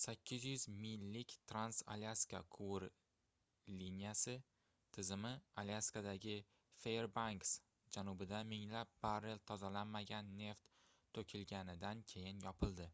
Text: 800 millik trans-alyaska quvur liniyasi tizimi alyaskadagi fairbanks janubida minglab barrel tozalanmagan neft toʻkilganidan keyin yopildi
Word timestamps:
800 0.00 0.64
millik 0.82 1.30
trans-alyaska 1.52 2.40
quvur 2.56 2.84
liniyasi 3.78 4.34
tizimi 4.98 5.32
alyaskadagi 5.64 6.36
fairbanks 6.82 7.54
janubida 7.98 8.44
minglab 8.52 8.92
barrel 9.08 9.42
tozalanmagan 9.54 10.30
neft 10.44 10.70
toʻkilganidan 11.20 12.06
keyin 12.14 12.44
yopildi 12.52 12.92